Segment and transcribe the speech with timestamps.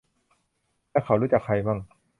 [0.91, 1.79] และเขารู้จักใครมั่ง